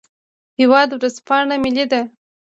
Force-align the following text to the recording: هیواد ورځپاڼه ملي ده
هیواد 0.59 0.89
ورځپاڼه 0.95 1.55
ملي 1.63 1.85
ده 1.91 2.01